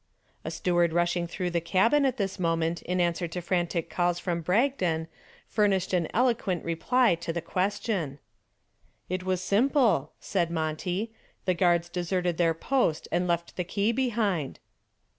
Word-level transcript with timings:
A 0.43 0.49
steward 0.49 0.93
rushing 0.93 1.27
through 1.27 1.51
the 1.51 1.61
cabin 1.61 2.05
at 2.07 2.17
this 2.17 2.39
moment 2.39 2.81
in 2.81 2.99
answer 2.99 3.27
to 3.27 3.39
frantic 3.39 3.87
calls 3.87 4.17
from 4.17 4.41
Bragdon 4.41 5.07
furnished 5.47 5.93
an 5.93 6.07
eloquent 6.11 6.63
reply 6.65 7.13
to 7.13 7.31
the 7.31 7.39
question. 7.39 8.17
"It 9.09 9.21
was 9.21 9.43
simple," 9.43 10.13
said 10.19 10.49
Monty. 10.49 11.13
"The 11.45 11.53
guards 11.53 11.87
deserted 11.87 12.37
their 12.37 12.55
post 12.55 13.07
and 13.11 13.27
left 13.27 13.57
the 13.57 13.63
key 13.63 13.91
behind." 13.91 14.57